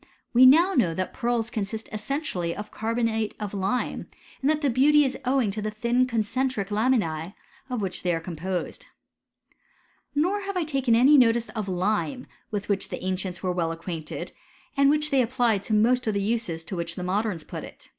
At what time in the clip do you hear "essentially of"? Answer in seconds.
1.91-2.71